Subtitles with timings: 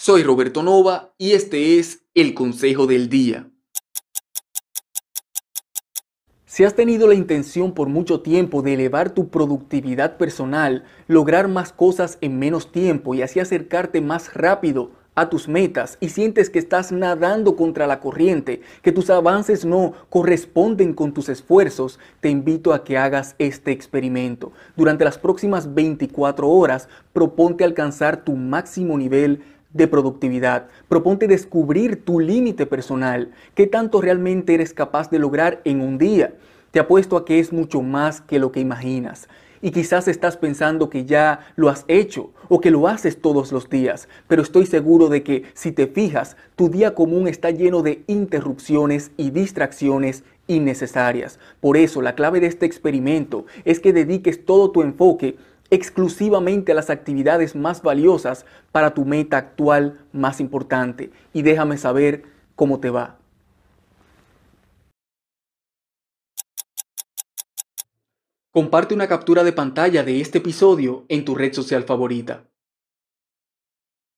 [0.00, 3.50] Soy Roberto Nova y este es el Consejo del Día.
[6.46, 11.72] Si has tenido la intención por mucho tiempo de elevar tu productividad personal, lograr más
[11.72, 16.60] cosas en menos tiempo y así acercarte más rápido a tus metas y sientes que
[16.60, 22.72] estás nadando contra la corriente, que tus avances no corresponden con tus esfuerzos, te invito
[22.72, 24.52] a que hagas este experimento.
[24.76, 29.42] Durante las próximas 24 horas, proponte alcanzar tu máximo nivel
[29.72, 30.68] de productividad.
[30.88, 36.34] Proponte descubrir tu límite personal, qué tanto realmente eres capaz de lograr en un día.
[36.70, 39.28] Te apuesto a que es mucho más que lo que imaginas.
[39.60, 43.68] Y quizás estás pensando que ya lo has hecho o que lo haces todos los
[43.68, 48.04] días, pero estoy seguro de que si te fijas, tu día común está lleno de
[48.06, 51.40] interrupciones y distracciones innecesarias.
[51.60, 55.36] Por eso la clave de este experimento es que dediques todo tu enfoque
[55.70, 62.80] exclusivamente las actividades más valiosas para tu meta actual más importante y déjame saber cómo
[62.80, 63.18] te va.
[68.50, 72.44] Comparte una captura de pantalla de este episodio en tu red social favorita.